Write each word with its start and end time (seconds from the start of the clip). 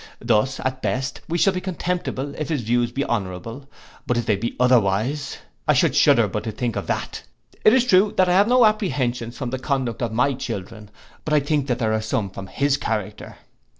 Thus, 0.23 0.59
at 0.61 0.81
best, 0.81 1.21
we 1.29 1.37
shall 1.37 1.53
be 1.53 1.61
contemptible 1.61 2.33
if 2.33 2.49
his 2.49 2.61
views 2.63 2.91
be 2.91 3.05
honourable; 3.05 3.69
but 4.07 4.17
if 4.17 4.25
they 4.25 4.35
be 4.35 4.55
otherwise! 4.59 5.37
I 5.67 5.73
should 5.73 5.93
shudder 5.95 6.27
but 6.27 6.43
to 6.45 6.51
think 6.51 6.75
of 6.75 6.87
that! 6.87 7.21
It 7.63 7.71
is 7.71 7.85
true 7.85 8.11
I 8.17 8.23
have 8.25 8.47
no 8.47 8.65
apprehensions 8.65 9.37
from 9.37 9.51
the 9.51 9.59
conduct 9.59 10.01
of 10.01 10.11
my 10.11 10.33
children, 10.33 10.89
but 11.23 11.35
I 11.35 11.39
think 11.39 11.67
there 11.67 11.93
are 11.93 12.01
some 12.01 12.31
from 12.31 12.47
his 12.47 12.77
character. 12.77 13.37